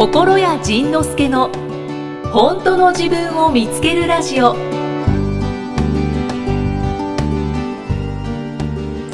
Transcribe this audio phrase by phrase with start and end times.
[0.00, 1.50] 心谷仁之助の
[2.32, 4.54] 本当の自分を見つけるラジオ。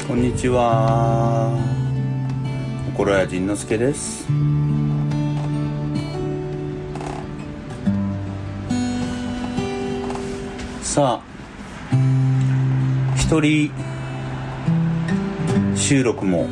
[0.07, 1.51] こんにちは。
[2.93, 4.25] 心谷仁之助です。
[10.81, 11.95] さあ
[13.17, 13.71] 一人
[15.75, 16.47] 収録も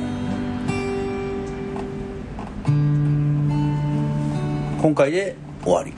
[4.85, 5.93] 今回で終わり。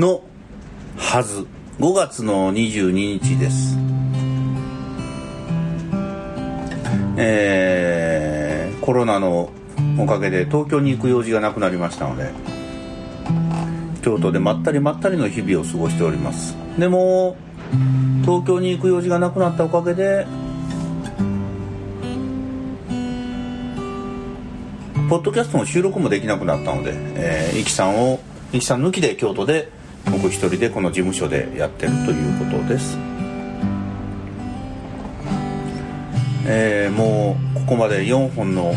[0.00, 0.22] の
[0.96, 1.46] はず。
[1.78, 3.76] 5月の22日です。
[7.18, 9.50] えー、コロナの
[9.98, 12.30] おかげで東京に行く用事がなくなりましたので
[14.00, 16.56] 京都でまったりまったりの日々を過ごしております。
[16.78, 17.36] でも
[18.22, 20.26] 東京に行く用事がなくなったおかげで
[25.12, 28.18] ポッドキャストの収録もできなくなったので、えー、イキさんを
[28.50, 29.68] イキさん抜きで京都で
[30.06, 32.96] 僕一人でこの事務所でやってるということです。
[36.46, 38.74] えー、もうここまで4本の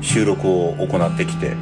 [0.00, 1.52] 収録を行ってきて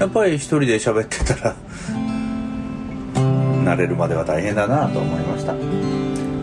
[0.00, 1.54] やっぱり一人で喋ってたら
[3.62, 5.97] 慣れるまでは大変だなと思いました。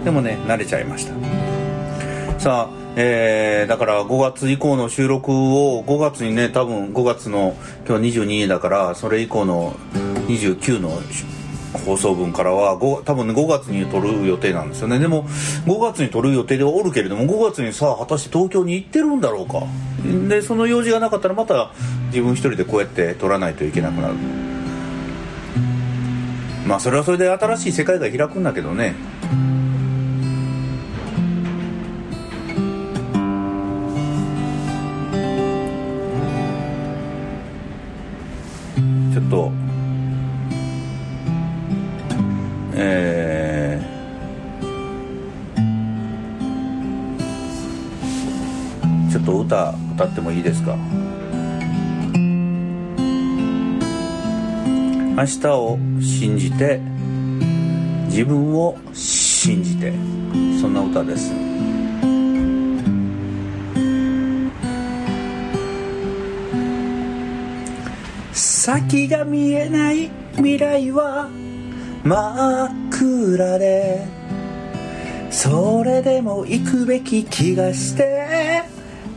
[0.05, 1.13] でもね慣れちゃいました。
[2.39, 9.73] さあえー、だから5月以降の収録を5月にね多分5月の今日22日だからそれ以降の
[10.27, 10.91] 29の
[11.85, 14.99] 放送分からは多分ね5月に撮る予定なんですよね。
[14.99, 15.27] でも
[15.65, 19.63] 5月に撮る予定ではおるけれども5月にさあ果たして東京に行ってるんだろうか。
[20.29, 21.71] でその用事がなかったらまた
[22.07, 24.13] 自分一人でこうやって撮らないといけなくなる。
[26.65, 28.93] まあそれはそれで新しい世界が開くんだけどね。
[55.25, 56.79] 明日を信じて
[58.09, 59.91] 自分を信じて
[60.61, 61.33] そんな歌です。
[68.33, 71.27] 先が見えない未来は
[72.03, 74.05] 真っ暗で
[75.31, 78.61] それでも行くべき気がして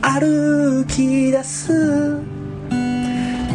[0.01, 2.38] 歩き出す。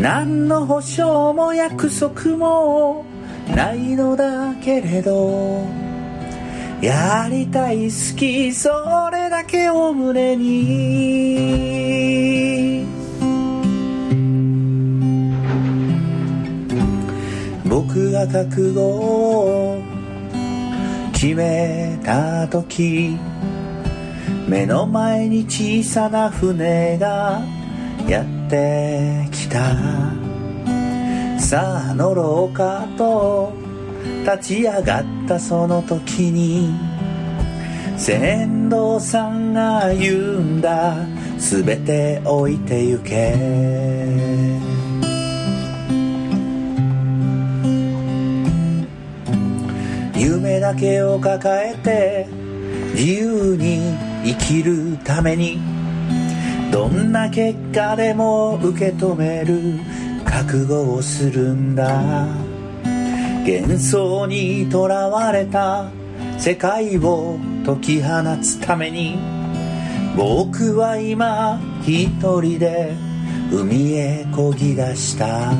[0.00, 3.05] 何の保証も約束も
[3.49, 5.65] ないのだけれど
[6.81, 8.69] やりたい好きそ
[9.12, 11.84] れだけを胸に。
[17.94, 19.82] 僕が覚悟を
[21.12, 23.16] 決めた時
[24.49, 27.41] 目の前に小さな船が
[28.09, 29.76] やってきた。
[31.38, 33.53] さあ乗ろうかと
[34.25, 36.75] 立ち上がったその時に
[37.98, 40.97] 船頭さんが言うんだ。
[41.38, 43.34] 全て置いてゆけ。
[50.16, 52.26] 夢だけを抱えて
[52.94, 53.94] 自由に
[54.25, 55.74] 生きるために。
[56.75, 59.79] どんな結果でも受け止める
[60.25, 62.27] 覚悟をするんだ。
[63.47, 65.89] 幻想にとらわれた
[66.37, 69.17] 世界を解き放つために
[70.17, 72.09] 僕は今一
[72.43, 72.93] 人で
[73.53, 75.53] 海へ漕ぎ出した。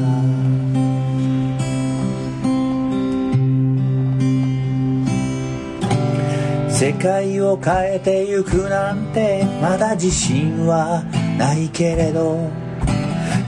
[6.75, 11.05] 世界を変えてゆくなんてまだ自信は
[11.39, 12.51] ないけれど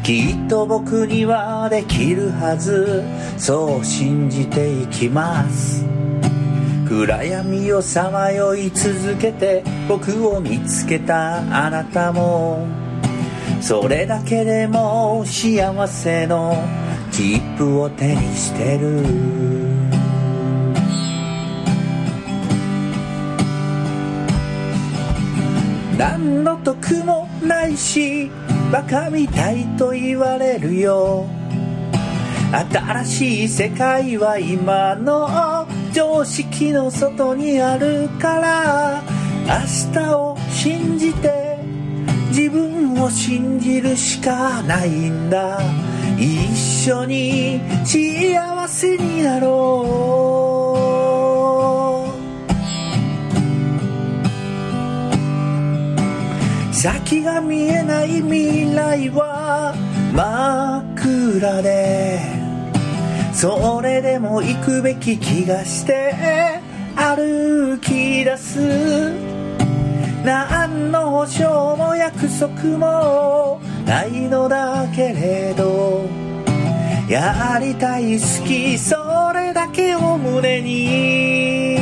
[0.05, 3.03] きっと僕にはできるはず。
[3.37, 5.85] そう信じていきます。
[6.89, 12.65] 暗闇をさまよい続けて僕を見つけたあなたも
[13.61, 16.55] それだけでも幸せの
[17.11, 19.66] 切符を手にしてる。
[25.99, 28.31] 何の得もないし
[28.71, 31.27] バカみたいと言われるよ。
[32.53, 39.03] 新しい世界は今の常識の外にあるから
[39.47, 41.59] 明日を信じて
[42.29, 45.61] 自分を信じるしかないんだ。
[46.19, 46.57] 一
[46.91, 50.46] 緒に幸せになろう。
[56.87, 59.75] 先が見えない未来は
[60.15, 62.21] 真っ暗で
[63.33, 66.15] それでも行くべき気がして
[66.95, 68.61] 歩き出す。
[70.25, 76.05] 何の保証も約束もないのだけれど。
[77.09, 78.97] やりたい好きそ
[79.35, 81.77] れだけを胸に。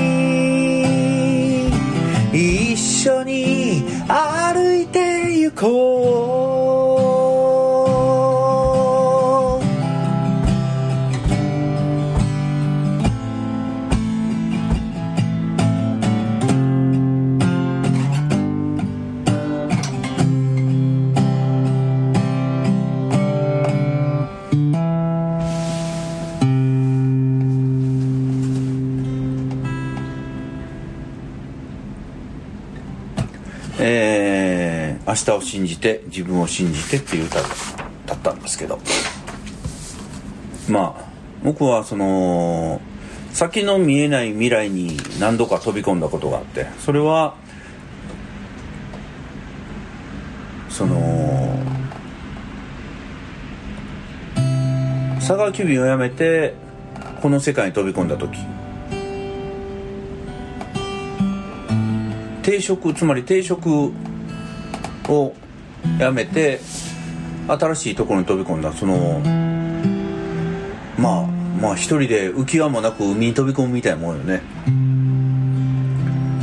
[2.33, 4.44] 一緒に歩
[5.47, 6.34] いて
[35.15, 37.47] 明日を信じて自分を信じてっていう歌だ
[38.17, 38.81] ったんですけど。
[40.69, 41.05] まあ
[41.45, 42.81] 僕はその
[43.31, 47.37] 先の見えない未来に何度か飛び込んだことがあってそれは
[50.71, 51.59] その
[55.17, 56.55] 佐川急便を辞めて
[57.21, 58.39] この世界に飛び込んだ時。
[62.43, 63.93] 定職つまり定職
[65.09, 65.35] を
[65.99, 66.61] 辞めて
[67.47, 68.73] 新しいところに飛び込んだ。
[68.73, 69.21] その
[70.99, 71.27] まあ
[71.61, 74.43] まあ一人で浮き輪もなく海に飛び込むみたいなもんよね。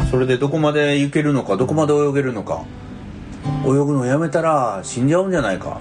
[0.09, 2.63] それでどこまで行けるのかどこまで泳げるのか
[3.65, 5.79] 泳ぐのをやめたら死んじゃうんじゃないか。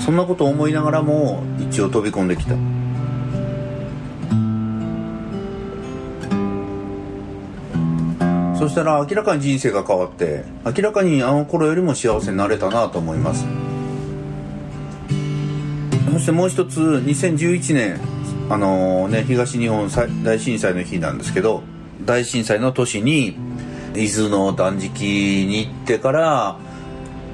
[0.00, 2.56] そんなことを思いながらも一応飛び込んできた。
[8.60, 13.46] そしたら明らかに人生が変わって明らかにあの頃よりも幸せになれたなと思います。
[16.12, 18.00] そしてもう一つ2011年
[18.50, 19.88] あのね東日本
[20.22, 21.62] 大震災の日なんですけど
[22.04, 23.28] 大震災の年に
[23.96, 26.58] 伊豆の断食に行ってから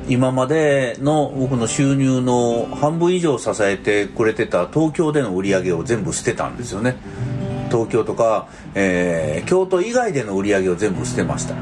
[0.08, 6.94] 今までの僕の収入の半分以上支えてくれてた東京での売り上げを全部捨てたんですよね。
[7.66, 11.54] 東京とか、えー、京都以外での売り上げを全部捨てました。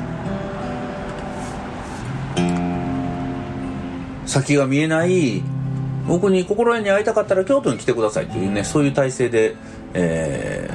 [4.26, 5.42] 先が見えない
[6.08, 9.54] 僕に心に会いたかったら京都に来てくださいというねそういう体制で、
[9.92, 10.70] え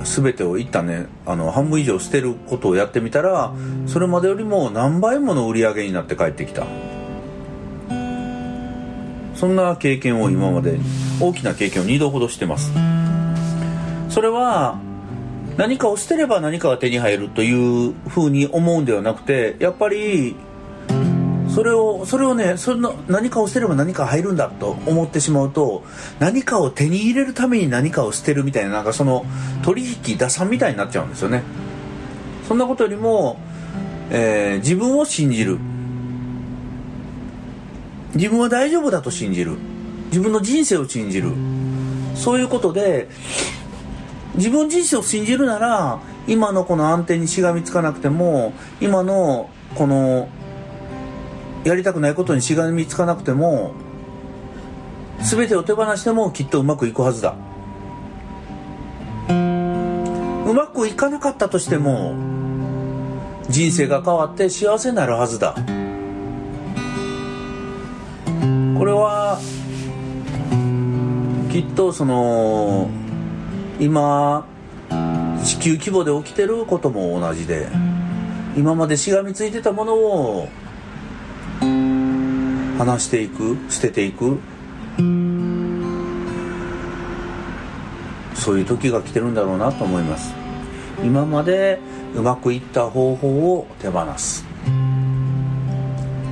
[0.00, 3.52] ー、全てを一旦ねあの半分以上捨てることをやってみたら
[3.86, 6.66] それまでよりも何倍もの売り上げになって帰ってきた。
[9.36, 10.78] そんな経験を今まで
[11.20, 12.72] 大きな経験を2度ほどしてます
[14.16, 14.78] それは
[15.58, 20.36] 何かを捨てれば何かが手に入るというふうに思うんではなくてやっぱり
[21.50, 25.84] それをそれをねその何かを捨てれば何か入るんだと思ってしまうと
[26.18, 29.26] 何かを手に入れるために何かを捨てるみたいななんかその
[29.62, 31.42] 取引打算みたいになっちゃうんですよね。
[32.48, 33.38] そんなことよりも、
[34.08, 35.58] えー、自分を信じる。
[38.14, 39.58] 自分は大丈夫だと信じる。
[40.06, 41.32] 自分の人生を信じる。
[42.14, 43.08] そういうことで
[44.36, 50.28] 自分人生を信じるなら今のこの安定にしがみつかなくても今のこの
[51.64, 53.72] やりたくないことにしがみつかなくても
[55.20, 57.34] 全てを手放してもきっとうまくいくはずだ。
[59.28, 62.14] うまくいかなかったとしても
[63.48, 65.54] 人生が変わって幸せになるはずだ。
[68.78, 69.40] これは
[71.50, 72.88] きっとその
[73.78, 74.46] 今
[75.44, 77.68] 地球規模で起きてることも同じで
[78.56, 80.48] 今までしがみついてたものを
[82.78, 84.38] 離していく捨てていく。
[88.46, 90.32] そういう時が来てるんだろうなと思います。
[91.02, 91.80] 今まで
[92.14, 94.44] うまくいった方法を手放す。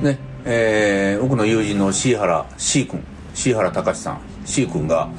[0.01, 4.21] ねえー、僕の友人の椎原 C 君椎原隆さん。
[4.45, 5.09] C 君が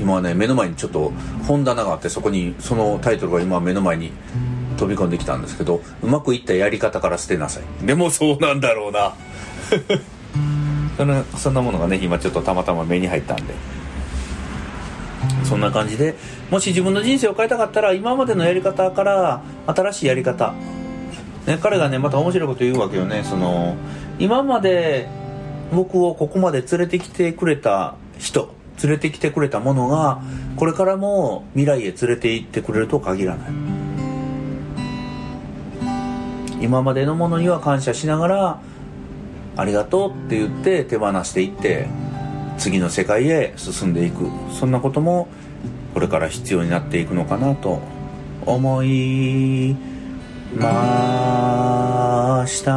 [0.00, 1.12] 今ね目の前にちょっと
[1.46, 4.12] 本棚があってそこにそのタイトルが今目の前に
[4.78, 7.86] 飛び込んできたんですけどうまくいったやり方から捨てなさい。
[7.86, 9.14] でもそうなんだろうな。
[10.96, 13.54] そんなそんなものがね今ちょっとたまたま目に入ったんで。
[15.44, 16.14] そんな感じで
[16.50, 20.54] もし自分の人生を変えたかったら今までのやり方から新しいやり方、
[21.46, 23.22] ね、彼がねまた面白いこと言うわけよね。
[23.24, 23.76] その
[24.18, 25.08] 今まで
[25.72, 30.20] 僕をここまで連れてきてくれた人連れてきてくれたものが
[30.56, 33.50] これからも未来へ連れて行ってくれると限らない。
[36.60, 38.60] 今までのものには感謝しながら
[39.56, 41.88] ありがとうって言って手放していって
[42.58, 44.28] 次の世界へ進んでいく。
[44.52, 45.28] そんなことも
[45.94, 47.80] これから必要になっていくのかなと
[48.44, 49.74] 思い
[50.54, 52.70] ました。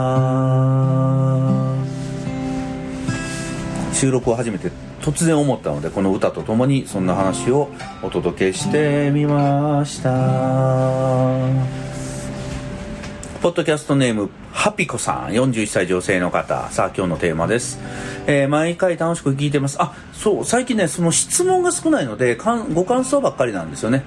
[3.93, 4.72] 収録を始めて
[5.03, 7.69] 突然思ったのでこの歌とともにそんな話を
[8.01, 10.10] お届けしてみました。
[13.41, 15.31] ポッドキャストネームハピコさん。
[15.31, 16.69] 41歳女性の方。
[16.69, 17.77] さあ今日のテーマです、
[18.27, 19.75] えー、毎回楽しく聞いてます。
[19.81, 22.38] あそう最近ねその質問が少ないので
[22.74, 24.03] ご感想ばっかりなんですよね。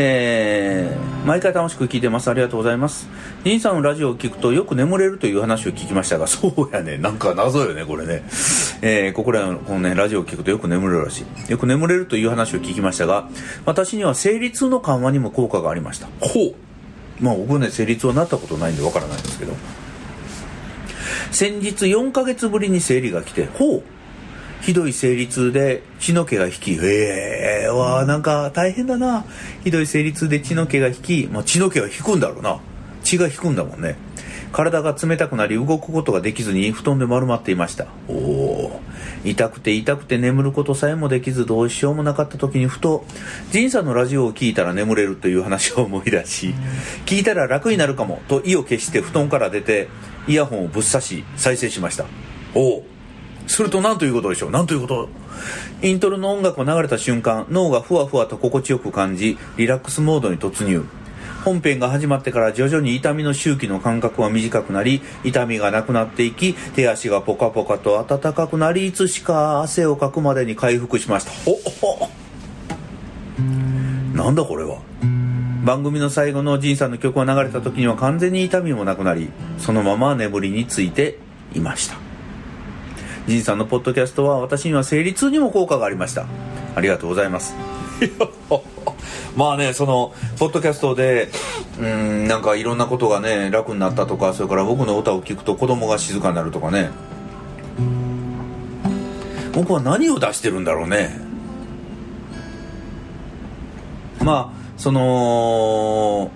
[0.00, 2.30] えー、毎回楽しく聞いてます。
[2.30, 3.08] ありがとうございます。
[3.44, 6.98] 兄さんのラジオを聞くとよく眠れるという話を聞きましたがそうやね。
[6.98, 8.22] なんか謎よねこれね。
[8.80, 11.50] えー、ここらのこのねラジオを聞くとよく眠れるらしい。
[11.50, 13.28] よく眠れるという話を聞きましたが
[13.64, 16.08] 私には生理痛の緩和にも効果がありました。
[16.20, 16.54] ほう。
[17.20, 19.54] まあ僕ね成立はなったことないんでわからないんですけど。
[21.30, 23.82] 先日4ヶ月ぶりに生理が来てほう。
[24.60, 29.24] ひどい生理痛で血の毛が引きええー、わなんか大変だな。
[29.62, 32.60] ひどい生理痛で血の毛が引き、まあ、血の毛は引くんだろうな。
[33.02, 33.96] 血が引くんだもんね
[34.52, 37.86] 体が冷たくなり動くことができずに布団で丸まっていました。
[38.08, 38.80] おお
[39.24, 43.04] 痛くて痛くて眠ることさえもできずどうしようもなかった時にふと
[43.50, 46.54] 仁さんのラジオを聞いたら眠れるという話を思い出し
[47.04, 49.88] 聞いたら楽になるかもと意を決して布団から出て
[50.28, 52.06] イヤホンをぶっ刺し再生しました。
[52.54, 52.84] おお
[53.46, 54.50] すると何ということでしょう？
[54.50, 55.08] 何ということ？
[55.82, 60.84] イントロの音楽が流れた瞬間脳がふわふわと心地よく感じリラックスモードに突入
[61.48, 71.30] 本編が始まってから徐々に痛みの周期の間隔は短くなり痛みがなくなっていき手足がポカポカと暖かくなりいつしか汗をかくまでに回復しました。
[71.30, 72.10] ほほ
[74.14, 74.82] なんだこれは。
[75.64, 81.18] 番組の最後の仁さんの曲が流れた時には完全に痛みもなくなりそのまま眠りについて
[81.54, 81.96] いました。
[83.26, 86.26] 仁さんのポッドキャストは私には生理痛にも効果がありました。
[86.76, 87.54] ありがとうございます
[89.36, 91.28] まあねそのポッドキャストで
[91.80, 96.90] うんなんかいろんなことがね楽になったとかそれから僕の歌を聴くと子供が静かになるとかね。
[99.52, 101.18] 僕は何を出してるんだろうね。
[104.24, 106.30] まあその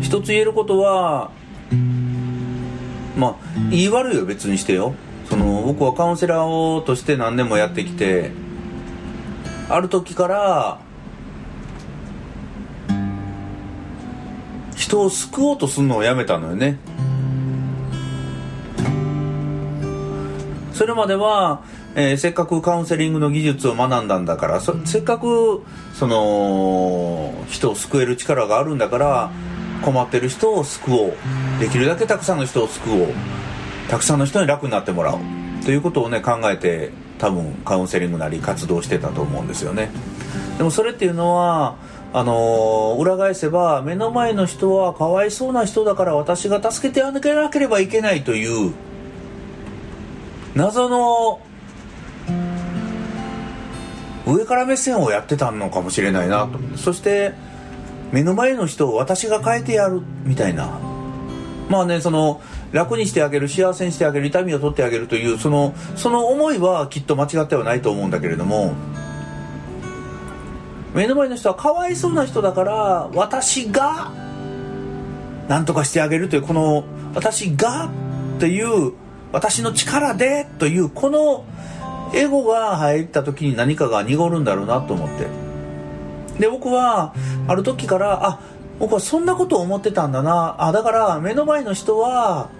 [0.00, 1.30] 一つ言えることは
[3.18, 3.34] まあ
[3.70, 4.94] 言い悪いよ別にしてよ。
[5.28, 8.30] その僕はカウンセラーとして何年もやってきて
[9.68, 10.78] ある時から
[14.76, 16.78] 人を救おうとするのをやめたのよね。
[20.72, 21.62] それまでは、
[21.94, 29.30] えー、せっかくカウンセリングの技術を学んだんだからせっかくその人を救える力があるんだから
[29.82, 31.14] 困ってる人を救おう。
[31.58, 33.08] できるだけたくさんの人を救おう。
[33.88, 35.20] たくさんの人に楽になってもらおう。
[35.64, 39.90] ということをね考えて多分カウンセリングなり活動してたと思うんですよね。
[40.58, 41.76] でもそれっていうのは
[42.12, 48.72] あの裏返せば目の前の人はかわいそうな人だから私が助けてあげなければいけないという
[50.54, 51.40] 謎の
[54.26, 56.78] 上から目線をやってたのかもしれないなと。
[56.78, 57.34] そして
[58.12, 60.78] 目の前の人を私が変えてやるみたいな。
[61.68, 62.40] まあねその
[62.72, 68.74] 楽にしてあげる幸せにしてあげる痛みを取ってあげるというそのその思いはきっと間違ってはないと思うんだけれども
[70.94, 74.12] 目の前の人はかわいそうな人だから私が
[75.48, 77.90] 何とかしてあげるというこの私が
[78.38, 78.92] という
[79.32, 81.44] 私の力でというこの
[82.14, 85.26] エゴが入った時に何かが濁るんだろうなと思って。
[86.38, 87.14] で僕は
[87.48, 88.40] ある時からあ
[88.78, 90.56] 僕はそんなことを思ってたんだな。
[90.58, 92.50] あだから目の前の人は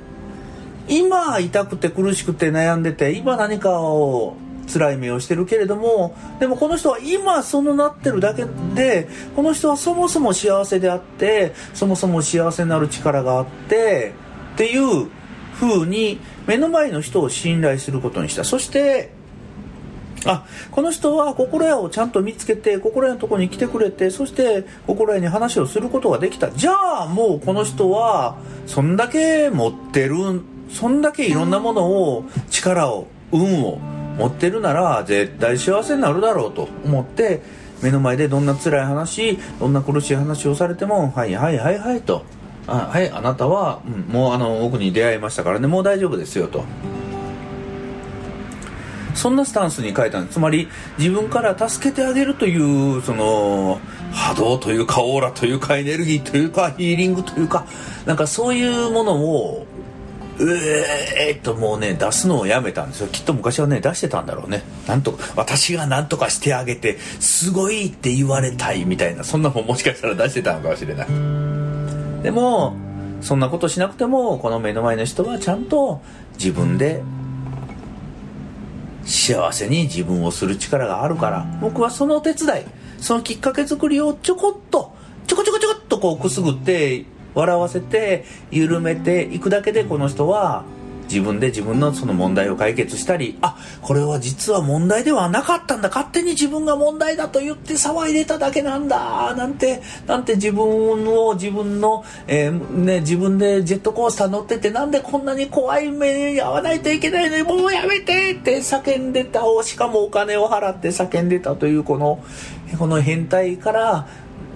[0.89, 4.37] 今痛くて苦しくて悩んでて今何かを
[4.73, 14.15] 辛い目をしてるけれどもでもこの人は今そのなってるだけでこの人はそもそも幸せであってそもそも幸せになる力があって
[14.55, 15.09] っていう
[15.55, 18.45] 風に目の前の人を信頼することにした。
[18.45, 19.15] そして
[20.25, 26.51] あこの人は心屋をちゃんと見つけて心屋のとこに来てくれてそして心屋に話をすることができた。
[26.51, 30.17] じゃあもうこの人はそんだけ持ってる
[30.71, 33.79] そんだけいろんなものを力を運を
[34.19, 37.43] 持ってるなら絶対幸せになるだろうと思って
[37.83, 42.25] 目の前でどんな辛い話どんな苦しい話をされても「はいはいはいはい」と
[42.67, 46.65] 「あはいあなたは、うん、もうあの僕に出会いましたからねもう大丈夫ですよ」と。
[49.15, 50.69] そんなスタンスに変えたんですつまり
[50.99, 53.81] 自分から助けてあげるというその
[54.13, 57.65] 波動というかオーラというかエネルギーというかヒーリングというか
[58.05, 59.67] なんかそういうものを
[60.39, 63.09] えーっともうね出すのをやめたんですよ。
[63.09, 64.63] きっと昔はね出してたんだろうね。
[64.87, 71.07] なんと私が何とかしてあげてすごいって言われたいみたいなそんなもんもしかしたら出してたのかもしれない。
[72.23, 72.77] でも
[73.23, 76.03] そんなことしなくてもこの目の前の人はちゃんと
[76.39, 77.03] 自分で
[79.05, 82.65] 幸せに自分をする力があるから僕はそのお手伝い
[82.99, 84.95] そのきっかけ作りをちょこっと
[85.27, 87.05] ちょこちょこちょこっとこうくすぐって
[87.37, 90.65] 笑わせて緩めていくだけでこの人は
[91.09, 109.47] 自分で自分のその問題を解決したりあこれは実は問題ではなかったんだ勝手に自分が問題だと言って騒いでただけなんだなんてなんて自分を自分の、えー、ね、自分でジェットコースター乗っててなんでこんなに怖い目に遭わないといけないのにもうやめてって叫んでた。
[109.47, 112.23] をしかもお金を払って叫んでたというこの
[112.79, 114.09] この変態から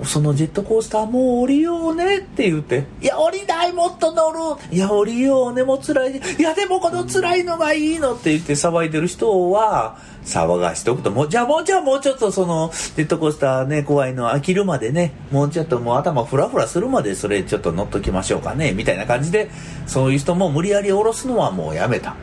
[0.05, 4.39] そのジェットコースターもう降りようねって言って、いや、降りないもっと乗る
[4.75, 6.17] いや、降りようねもう辛い。
[6.39, 19.51] いや、でもこの辛いのがいいのって言って騒いでる人は、騒がしておくと、もう、じゃあもう、じゃあもうちょっとその、ジェットコースターね、怖いの飽きるまでね、もうちょっともう頭フラフラするまでそれちょっと乗っときましょうかね、みたいな感じで、
[19.87, 22.15] そういう人も無理やり降ろすのはもうやめた。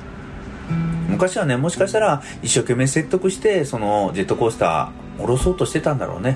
[1.09, 6.35] 昔はね、もしかしたら一生懸命説得して、そのジェットコースター降ろそうとしてたんだろうね。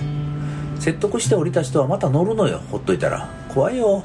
[0.81, 3.29] 説得して降りた人はまた乗るのよほっといたら。
[3.53, 4.03] 怖いよ。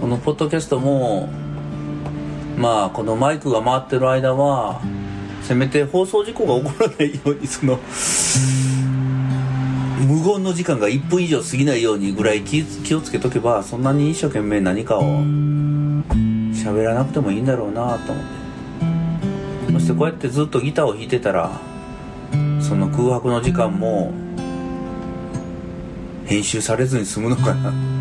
[0.00, 1.28] このポッドキャストも
[2.56, 4.80] まあこのマイクが回ってる間は
[5.46, 7.78] せめて放送事故が起こらないようにその
[10.08, 15.02] 無言の時間が1分以上過ぎないようにぐらい気気をつけとけばそんなに一生懸命何かを
[16.52, 19.72] 喋らなくてもいいんだろうなと思って。
[19.72, 21.60] そしてこうやってずっとギターを弾いてたら
[22.60, 24.12] その空白の時間も
[26.24, 27.95] 編集されずに済むのかな。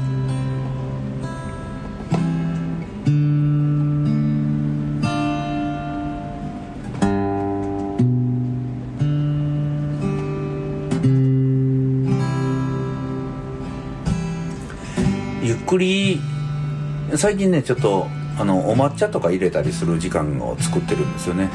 [17.26, 18.06] 最近ねちょっと
[18.38, 21.50] あのお抹茶とか入れたりする時間を作ってるんですよね。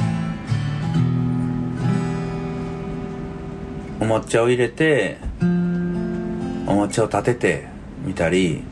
[4.01, 7.69] お抹茶を入れてお抹茶を立てて
[8.05, 8.65] みたり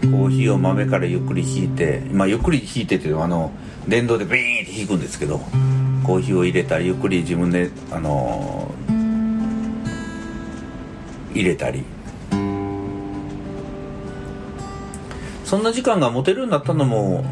[0.00, 3.52] コーヒーを豆からゆっくり引いてまあゆっくり引いてっていうのはあの
[3.86, 5.36] 電動でビーンって引くんですけど
[6.02, 11.84] コーヒーを入れたりゆっくり自分であのー、入れたり。
[15.50, 17.24] そんな時間が持てるようになったのも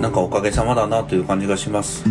[0.00, 2.04] なんかおかげさまだなという感じがします。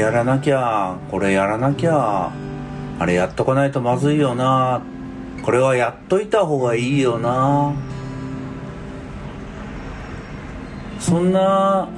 [0.00, 2.32] やらなきゃこれやらなきゃ
[2.98, 4.82] あれやっとかないとまずいよな
[5.44, 7.74] これはやっといた方がいいよな
[10.98, 11.88] そんな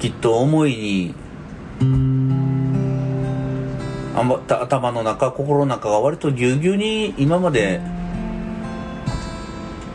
[0.00, 1.14] きっと思いに
[1.80, 1.84] あ
[4.22, 7.80] んま頭の中心の中が割とぎゅうぎゅうに今まで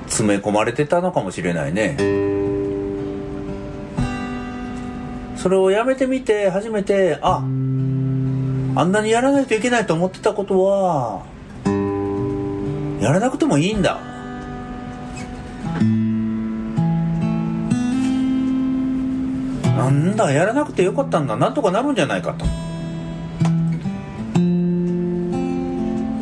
[0.07, 2.34] 詰め込まれてたのかもしれないね。
[5.45, 11.23] それをやめてみて初めてああんなにやらないといけないと思ってたことは
[12.99, 13.99] やらなくてもいいんだ。
[19.77, 21.37] なんだやらなくてよかったんだ。
[21.37, 22.43] なんとかなるんじゃないかと。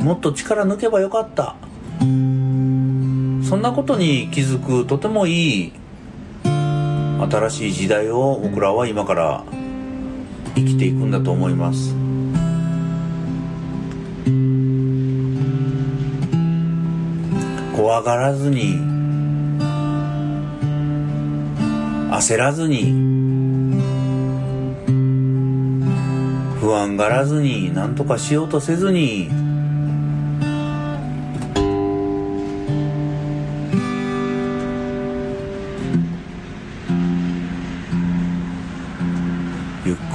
[0.03, 1.55] もっと力抜けばよかった。
[2.01, 5.82] そんなことに気づくとてもいい。
[7.29, 9.43] 新しい時代を僕らは今から
[10.55, 11.95] 生きていくんだと思います。
[17.75, 18.75] 怖がらずに
[22.11, 22.93] 焦らずに
[26.61, 29.29] 不安がらずに何とかしようとせずに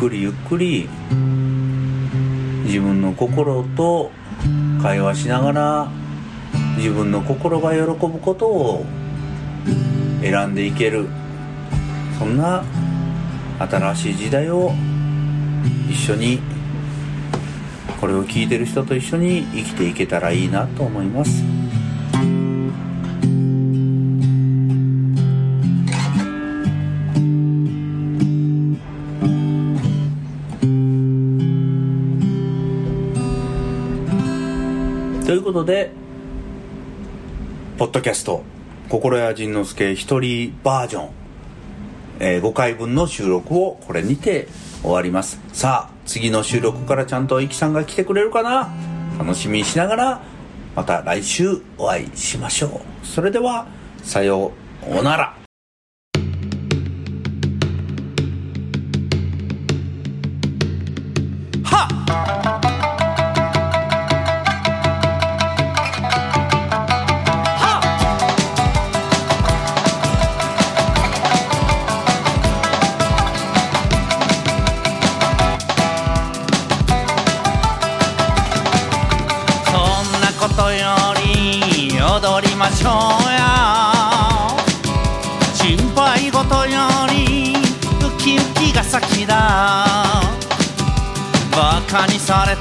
[0.09, 0.89] りゆっくり
[2.65, 4.11] 自分の心と
[4.83, 5.91] 会話しながら
[6.77, 8.85] 自分の心が喜ぶことを
[10.21, 11.09] 選んでいける。
[12.19, 12.65] そんな
[13.59, 14.73] 新しい時代を
[15.89, 16.41] 一緒に
[18.01, 21.43] これを聞いてる人と一緒に生きていけたらいいなと思います。
[35.49, 35.91] ことで
[37.79, 38.43] ポッドキャスト
[38.91, 41.11] 心谷仁之助一人バージョン、
[42.21, 44.49] えー5回分の収録をこれにて
[44.83, 45.41] 終わります。
[45.55, 48.69] さあ次の収録からちゃんとイキさんが来てくれるかな？
[49.19, 50.23] 楽しみにしながら
[50.77, 53.07] また来週お会いしましょう。
[53.07, 53.67] それでは
[54.03, 54.53] さよ
[54.87, 55.48] うなら。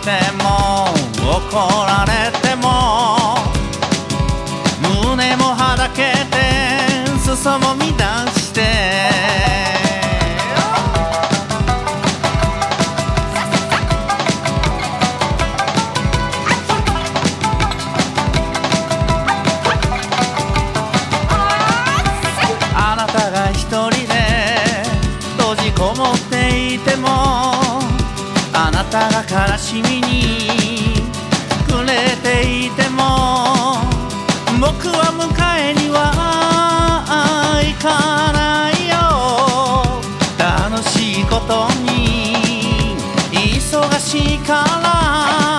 [0.08, 0.88] ても
[1.20, 3.36] 怒られても
[5.04, 8.27] 胸もはだけて裾も乱
[28.98, 30.96] たが悲しみに
[31.68, 33.78] 暮れていても
[34.60, 35.28] 僕は迎
[35.60, 36.02] えには
[37.62, 38.98] 行かないよ
[40.40, 42.98] 楽しいことに
[43.32, 45.57] 忙しいから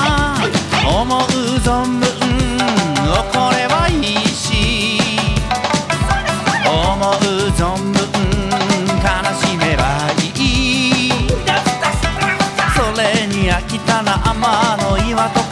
[14.28, 15.47] 天の岩と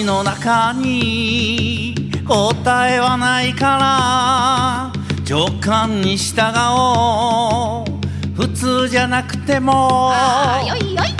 [0.00, 1.94] の中に
[2.26, 4.92] 答えはないから
[5.28, 7.92] 直感に従おう。
[8.34, 10.10] 普通じゃなくても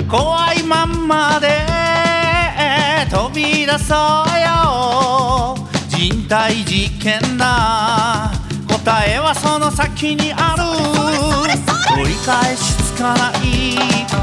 [0.09, 1.49] 怖いまんまで
[3.11, 3.97] 飛び出そう
[4.41, 5.55] よ。
[5.89, 8.31] 人体実験だ。
[8.67, 10.63] 答えはその先にある。
[12.01, 13.33] 折り返しつかない。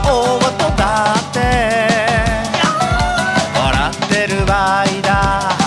[0.03, 1.39] 大事だって。
[1.39, 1.90] 笑
[4.21, 5.60] ってる場合だ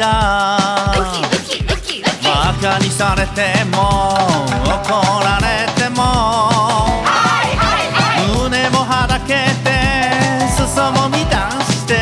[0.00, 0.88] だ
[2.24, 3.78] バカにされても
[4.64, 4.88] 怒
[5.22, 6.00] られても。
[8.40, 9.68] 胸もはだけて
[10.56, 11.20] 裾も乱
[11.62, 11.92] して。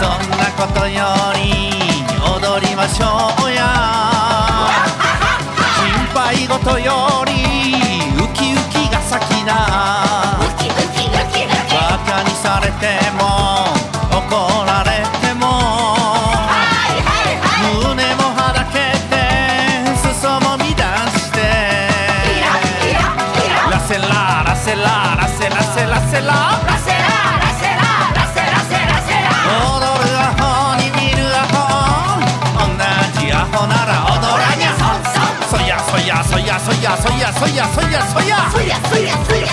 [0.00, 0.08] そん
[0.38, 1.44] なことより
[2.24, 3.04] 踊りましょ
[3.44, 3.60] うや。
[5.76, 7.32] 心配事より
[8.16, 9.52] ウキウキが先だ。
[11.70, 13.22] バカにされても
[14.16, 15.25] 怒られても。
[17.82, 19.14] 胸もはだけて
[19.96, 20.66] 裾も乱
[21.10, 21.38] して。
[23.70, 24.06] ラセラ
[24.44, 24.80] ラセラ
[25.16, 26.32] ラセラセラセラ
[29.76, 30.42] 踊るアホ
[30.80, 31.54] に見るアホ。
[32.56, 32.64] 同
[33.20, 34.68] じアホなら踊らにゃ。
[35.48, 38.76] そやそやそやそやそやそやそや
[39.28, 39.45] そや。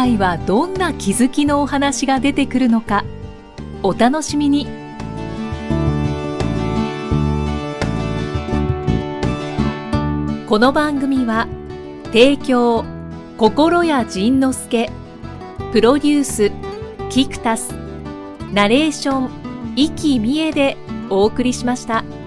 [0.00, 3.04] 回はどんな気づきのお話が出てくるのか
[3.82, 4.66] お楽しみに
[10.48, 11.46] この番組は
[12.06, 12.82] 提供
[13.36, 14.90] 心谷仁之助
[15.70, 16.50] プロデュース
[17.10, 17.72] キクタス
[18.54, 20.78] ナレーション生きみえで
[21.10, 22.19] お送りしました。